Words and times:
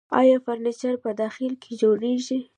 آیا 0.19 0.37
فرنیچر 0.45 0.93
په 1.03 1.09
داخل 1.21 1.51
کې 1.61 1.71
جوړیږي؟ 1.81 2.39